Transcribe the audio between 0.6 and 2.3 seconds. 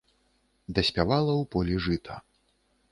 Даспявала ў полі жыта.